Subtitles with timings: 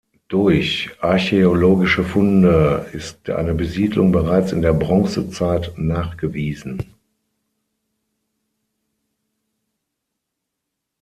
[0.29, 6.95] Durch Archäologische Funde ist eine Besiedlung bereits in der Bronzezeit nachgewiesen.